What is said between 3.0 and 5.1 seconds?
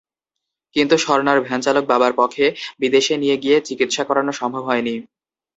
নিয়ে গিয়ে চিকিৎসা করানো সম্ভব হয়নি।